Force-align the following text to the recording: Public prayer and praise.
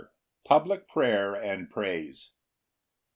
Public 0.45 0.87
prayer 0.87 1.35
and 1.35 1.69
praise. 1.69 2.31